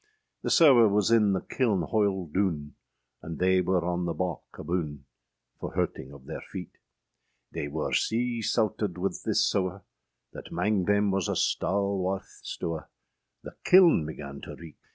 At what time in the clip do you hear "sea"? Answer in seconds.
7.93-8.41